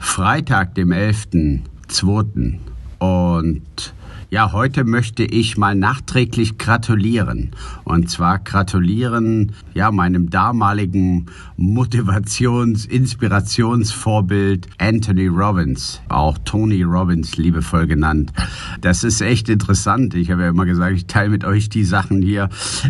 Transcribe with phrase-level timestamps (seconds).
[0.00, 2.58] Freitag, dem 11.02.
[2.98, 3.94] Und
[4.30, 7.50] ja, heute möchte ich mal nachträglich gratulieren.
[7.84, 11.26] Und zwar gratulieren, ja, meinem damaligen
[11.56, 18.32] Motivations-, Inspirationsvorbild Anthony Robbins, auch Tony Robbins liebevoll genannt.
[18.80, 20.14] Das ist echt interessant.
[20.14, 22.48] Ich habe ja immer gesagt, ich teile mit euch die Sachen hier.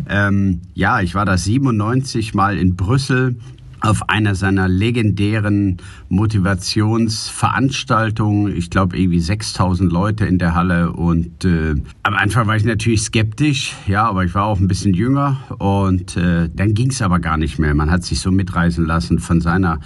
[0.09, 3.37] Ähm, ja, ich war da 97 mal in Brüssel
[3.81, 8.55] auf einer seiner legendären Motivationsveranstaltungen.
[8.55, 13.01] Ich glaube irgendwie 6000 Leute in der Halle und äh, am Anfang war ich natürlich
[13.03, 17.21] skeptisch, ja, aber ich war auch ein bisschen jünger und äh, dann ging es aber
[17.21, 17.75] gar nicht mehr.
[17.75, 19.81] Man hat sich so mitreißen lassen von seiner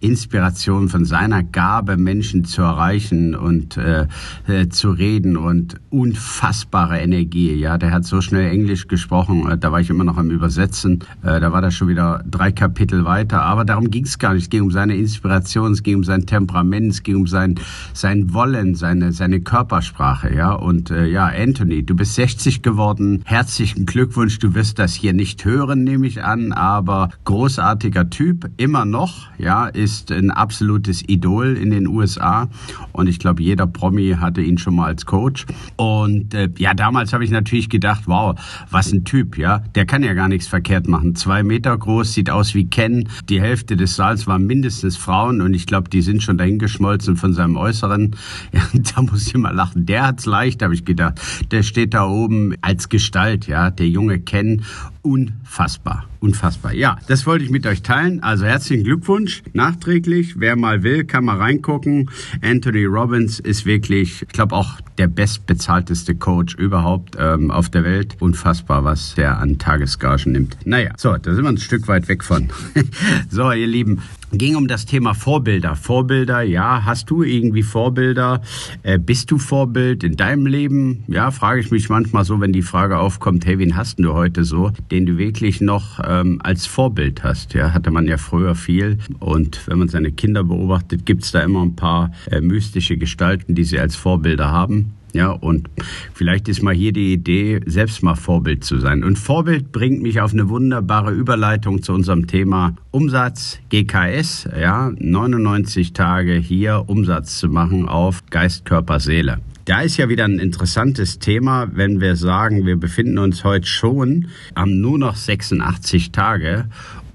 [0.00, 4.06] Inspiration, von seiner Gabe, Menschen zu erreichen und äh,
[4.48, 7.54] äh, zu reden und unfassbare Energie.
[7.54, 10.98] Ja, der hat so schnell Englisch gesprochen, äh, da war ich immer noch am Übersetzen.
[11.22, 13.42] Äh, da war das schon wieder drei Kapitel weiter weiter.
[13.42, 14.44] Aber darum ging es gar nicht.
[14.44, 17.56] Es ging um seine Inspiration, es ging um sein Temperament, es ging um sein,
[17.92, 20.34] sein Wollen, seine, seine Körpersprache.
[20.34, 23.22] Ja, und äh, ja, Anthony, du bist 60 geworden.
[23.24, 24.38] Herzlichen Glückwunsch.
[24.38, 29.28] Du wirst das hier nicht hören, nehme ich an, aber großartiger Typ, immer noch.
[29.38, 32.48] Ja, ist ein absolutes Idol in den USA.
[32.92, 35.46] Und ich glaube, jeder Promi hatte ihn schon mal als Coach.
[35.76, 38.38] Und äh, ja, damals habe ich natürlich gedacht, wow,
[38.70, 39.60] was ein Typ, ja.
[39.74, 41.14] Der kann ja gar nichts verkehrt machen.
[41.14, 45.54] Zwei Meter groß, sieht aus wie Ken, die Hälfte des Saals waren mindestens Frauen und
[45.54, 48.16] ich glaube, die sind schon dahingeschmolzen von seinem Äußeren.
[48.52, 49.86] Ja, da muss ich mal lachen.
[49.86, 51.20] Der hat's leicht, habe ich gedacht.
[51.50, 54.62] Der steht da oben als Gestalt, ja, der junge Ken
[55.02, 56.06] unfassbar.
[56.20, 56.74] Unfassbar.
[56.74, 58.22] Ja, das wollte ich mit euch teilen.
[58.22, 59.42] Also herzlichen Glückwunsch.
[59.54, 60.38] Nachträglich.
[60.38, 62.10] Wer mal will, kann mal reingucken.
[62.42, 68.16] Anthony Robbins ist wirklich, ich glaube auch der bestbezahlteste Coach überhaupt ähm, auf der Welt.
[68.20, 70.58] Unfassbar, was der an Tagesgagen nimmt.
[70.66, 72.50] Naja, so, da sind wir ein Stück weit weg von.
[73.30, 74.02] so, ihr Lieben,
[74.32, 75.76] ging um das Thema Vorbilder.
[75.76, 78.42] Vorbilder, ja, hast du irgendwie Vorbilder?
[78.82, 81.04] Äh, bist du Vorbild in deinem Leben?
[81.08, 84.44] Ja, frage ich mich manchmal so, wenn die Frage aufkommt, hey, wen hast du heute
[84.44, 87.54] so, den du wirklich noch ähm, als Vorbild hast?
[87.54, 88.98] Ja, hatte man ja früher viel.
[89.18, 93.64] Und wenn man seine Kinder beobachtet, gibt's da immer ein paar äh, mystische Gestalten, die
[93.64, 94.92] sie als Vorbilder haben.
[95.12, 95.68] Ja, und
[96.14, 99.02] vielleicht ist mal hier die Idee, selbst mal Vorbild zu sein.
[99.02, 104.48] Und Vorbild bringt mich auf eine wunderbare Überleitung zu unserem Thema Umsatz GKS.
[104.58, 109.38] Ja, 99 Tage hier Umsatz zu machen auf Geist, Körper, Seele.
[109.66, 114.26] Da ist ja wieder ein interessantes Thema, wenn wir sagen, wir befinden uns heute schon
[114.54, 116.66] am nur noch 86 Tage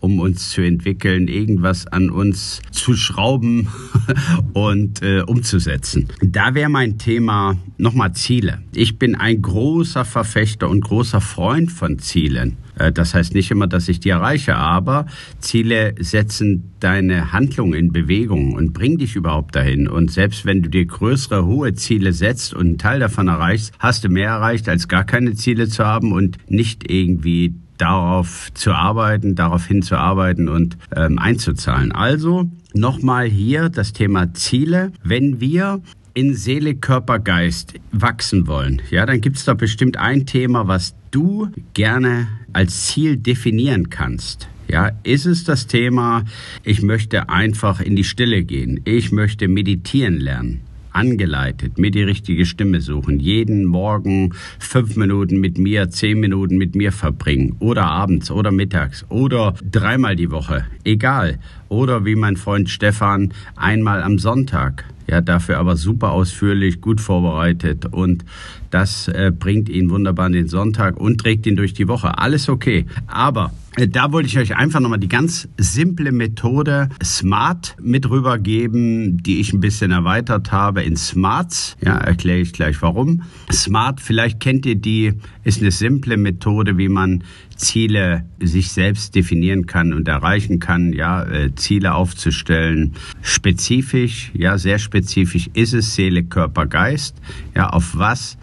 [0.05, 3.69] um uns zu entwickeln, irgendwas an uns zu schrauben
[4.53, 6.09] und äh, umzusetzen.
[6.21, 8.59] Da wäre mein Thema nochmal Ziele.
[8.73, 12.57] Ich bin ein großer Verfechter und großer Freund von Zielen.
[12.77, 15.07] Äh, das heißt nicht immer, dass ich die erreiche, aber
[15.39, 19.87] Ziele setzen deine Handlung in Bewegung und bringen dich überhaupt dahin.
[19.87, 24.03] Und selbst wenn du dir größere, hohe Ziele setzt und einen Teil davon erreichst, hast
[24.03, 29.35] du mehr erreicht, als gar keine Ziele zu haben und nicht irgendwie darauf zu arbeiten,
[29.35, 31.91] darauf hinzuarbeiten und ähm, einzuzahlen.
[31.91, 34.91] Also nochmal hier das Thema Ziele.
[35.03, 35.81] Wenn wir
[36.13, 40.95] in Seele, Körper, Geist wachsen wollen, ja, dann gibt es da bestimmt ein Thema, was
[41.11, 44.47] du gerne als Ziel definieren kannst.
[44.67, 46.23] Ja, ist es das Thema,
[46.63, 50.61] ich möchte einfach in die Stille gehen, ich möchte meditieren lernen
[50.95, 56.75] angeleitet, mir die richtige Stimme suchen, jeden Morgen fünf Minuten mit mir, zehn Minuten mit
[56.75, 61.39] mir verbringen oder abends oder mittags oder dreimal die Woche, egal.
[61.67, 64.85] Oder wie mein Freund Stefan einmal am Sonntag.
[65.07, 68.25] Ja, dafür aber super ausführlich, gut vorbereitet und
[68.71, 72.17] das äh, bringt ihn wunderbar in den Sonntag und trägt ihn durch die Woche.
[72.17, 72.85] Alles okay.
[73.07, 79.23] Aber äh, da wollte ich euch einfach nochmal die ganz simple Methode Smart mit rübergeben,
[79.23, 81.77] die ich ein bisschen erweitert habe in Smarts.
[81.81, 83.23] Ja, erkläre ich gleich warum.
[83.51, 85.13] Smart, vielleicht kennt ihr die,
[85.43, 87.23] ist eine simple Methode, wie man
[87.55, 92.93] Ziele sich selbst definieren kann und erreichen kann, ja, äh, Ziele aufzustellen.
[93.21, 97.15] Spezifisch, ja, sehr spezifisch ist es Seele, Körper, Geist.
[97.55, 98.37] Ja, auf was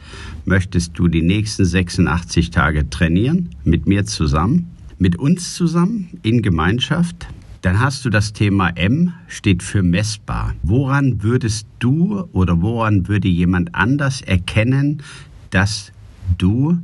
[0.44, 3.50] möchtest du die nächsten 86 Tage trainieren?
[3.64, 4.72] Mit mir zusammen?
[5.02, 7.26] mit uns zusammen in Gemeinschaft.
[7.62, 10.54] Dann hast du das Thema M, steht für messbar.
[10.62, 15.02] Woran würdest du oder woran würde jemand anders erkennen,
[15.50, 15.90] dass
[16.38, 16.78] du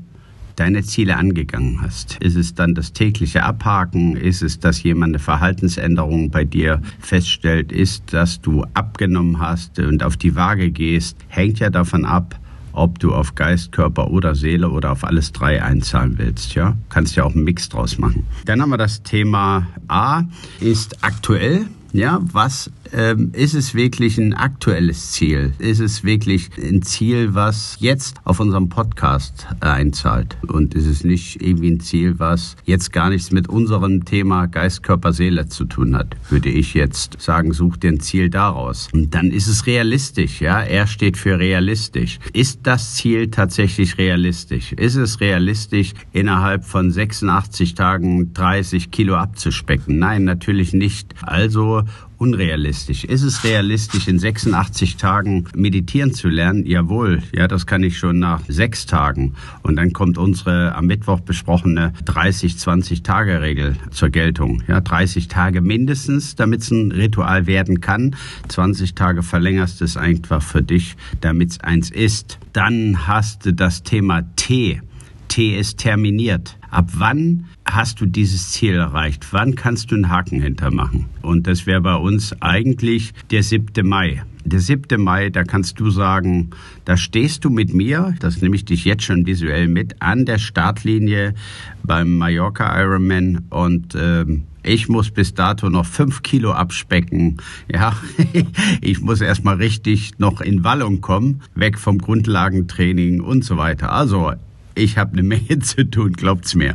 [0.58, 2.16] deine Ziele angegangen hast?
[2.20, 4.16] Ist es dann das tägliche Abhaken?
[4.16, 7.72] Ist es, dass jemand eine Verhaltensänderung bei dir feststellt?
[7.72, 11.16] Ist, dass du abgenommen hast und auf die Waage gehst?
[11.28, 12.38] Hängt ja davon ab,
[12.72, 16.54] ob du auf Geist, Körper oder Seele oder auf alles drei einzahlen willst.
[16.54, 18.24] Ja, kannst ja auch einen Mix draus machen.
[18.44, 20.22] Dann haben wir das Thema A
[20.60, 21.66] ist aktuell.
[21.92, 25.52] Ja, was ähm, ist es wirklich ein aktuelles Ziel?
[25.58, 30.36] Ist es wirklich ein Ziel, was jetzt auf unserem Podcast einzahlt?
[30.46, 34.82] Und ist es nicht irgendwie ein Ziel, was jetzt gar nichts mit unserem Thema Geist,
[34.82, 36.16] Körper, Seele zu tun hat?
[36.30, 38.88] Würde ich jetzt sagen, such dir ein Ziel daraus.
[38.92, 40.62] Und dann ist es realistisch, ja?
[40.62, 42.18] Er steht für realistisch.
[42.32, 44.72] Ist das Ziel tatsächlich realistisch?
[44.72, 49.98] Ist es realistisch, innerhalb von 86 Tagen 30 Kilo abzuspecken?
[49.98, 51.14] Nein, natürlich nicht.
[51.22, 51.84] Also
[52.18, 53.04] unrealistisch.
[53.04, 56.66] Ist es realistisch, in 86 Tagen meditieren zu lernen?
[56.66, 59.34] Jawohl, ja, das kann ich schon nach sechs Tagen.
[59.62, 64.62] Und dann kommt unsere am Mittwoch besprochene 30-20-Tage-Regel zur Geltung.
[64.66, 68.16] Ja, 30 Tage mindestens, damit es ein Ritual werden kann.
[68.48, 72.38] 20 Tage verlängerst es einfach für dich, damit es eins ist.
[72.52, 74.80] Dann hast du das Thema T.
[75.28, 76.58] T ist terminiert.
[76.70, 79.28] Ab wann hast du dieses Ziel erreicht?
[79.30, 81.06] Wann kannst du einen Haken hintermachen?
[81.22, 83.86] Und das wäre bei uns eigentlich der 7.
[83.86, 84.22] Mai.
[84.44, 85.00] Der 7.
[85.02, 86.50] Mai, da kannst du sagen,
[86.84, 90.38] da stehst du mit mir, das nehme ich dich jetzt schon visuell mit, an der
[90.38, 91.34] Startlinie
[91.82, 97.38] beim Mallorca Ironman und ähm, ich muss bis dato noch fünf Kilo abspecken.
[97.72, 97.96] Ja,
[98.80, 103.92] ich muss erstmal richtig noch in Wallung kommen, weg vom Grundlagentraining und so weiter.
[103.92, 104.32] Also
[104.78, 106.74] ich habe eine Menge zu tun, glaubt's mir.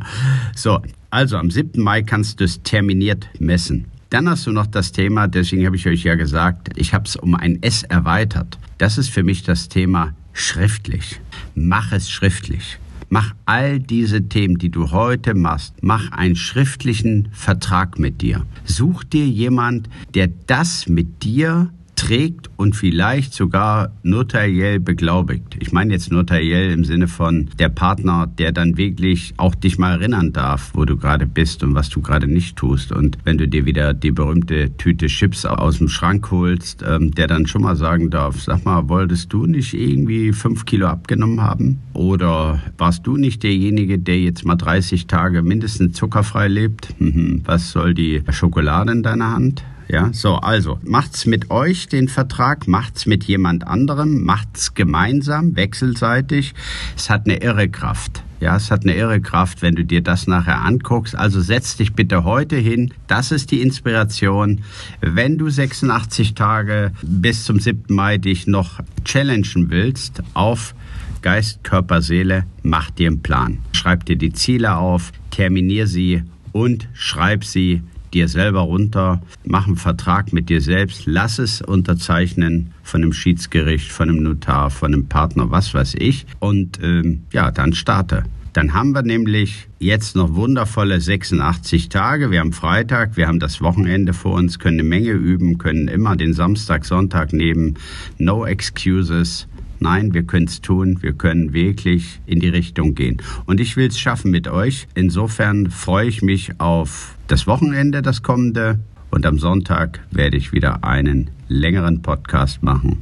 [0.55, 0.79] So,
[1.09, 1.81] also am 7.
[1.81, 3.85] Mai kannst du es terminiert messen.
[4.09, 7.15] Dann hast du noch das Thema, deswegen habe ich euch ja gesagt, ich habe es
[7.15, 8.59] um ein S erweitert.
[8.77, 11.19] Das ist für mich das Thema schriftlich.
[11.55, 12.77] Mach es schriftlich.
[13.09, 18.45] Mach all diese Themen, die du heute machst, mach einen schriftlichen Vertrag mit dir.
[18.65, 21.71] Such dir jemand, der das mit dir
[22.03, 25.55] trägt und vielleicht sogar notariell beglaubigt.
[25.59, 29.93] Ich meine jetzt notariell im Sinne von der Partner, der dann wirklich auch dich mal
[29.93, 32.91] erinnern darf, wo du gerade bist und was du gerade nicht tust.
[32.91, 37.27] Und wenn du dir wieder die berühmte Tüte Chips aus dem Schrank holst, ähm, der
[37.27, 41.79] dann schon mal sagen darf, sag mal, wolltest du nicht irgendwie fünf Kilo abgenommen haben?
[41.93, 46.99] Oder warst du nicht derjenige, der jetzt mal 30 Tage mindestens zuckerfrei lebt?
[46.99, 47.43] Mhm.
[47.45, 49.63] Was soll die Schokolade in deiner Hand?
[49.93, 56.55] Ja, so, also macht's mit euch den Vertrag, macht's mit jemand anderem, macht's gemeinsam, wechselseitig.
[56.97, 58.23] Es hat eine irre Kraft.
[58.39, 61.15] Ja, es hat eine irre Kraft, wenn du dir das nachher anguckst.
[61.15, 62.91] Also setz dich bitte heute hin.
[63.05, 64.61] Das ist die Inspiration.
[64.99, 67.93] Wenn du 86 Tage bis zum 7.
[67.93, 70.73] Mai dich noch challengen willst auf
[71.21, 73.59] Geist, Körper, Seele, mach dir einen Plan.
[73.73, 79.75] Schreib dir die Ziele auf, terminier sie und schreib sie dir selber runter, mach einen
[79.75, 85.07] Vertrag mit dir selbst, lass es unterzeichnen von einem Schiedsgericht, von einem Notar, von einem
[85.07, 86.25] Partner, was weiß ich.
[86.39, 88.23] Und ähm, ja, dann starte.
[88.53, 92.29] Dann haben wir nämlich jetzt noch wundervolle 86 Tage.
[92.29, 96.15] Wir haben Freitag, wir haben das Wochenende vor uns, können eine Menge üben, können immer
[96.15, 97.79] den Samstag, Sonntag nehmen.
[98.19, 99.47] No excuses.
[99.83, 100.99] Nein, wir können es tun.
[101.01, 103.17] Wir können wirklich in die Richtung gehen.
[103.45, 104.87] Und ich will es schaffen mit euch.
[104.95, 108.79] Insofern freue ich mich auf das Wochenende, das kommende.
[109.11, 113.01] Und am Sonntag werde ich wieder einen längeren Podcast machen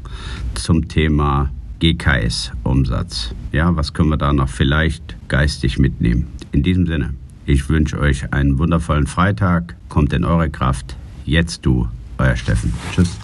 [0.56, 3.36] zum Thema GKS-Umsatz.
[3.52, 6.30] Ja, was können wir da noch vielleicht geistig mitnehmen?
[6.52, 7.14] In diesem Sinne,
[7.46, 9.76] ich wünsche euch einen wundervollen Freitag.
[9.88, 10.96] Kommt in eure Kraft.
[11.26, 12.74] Jetzt du, euer Steffen.
[12.92, 13.20] Tschüss.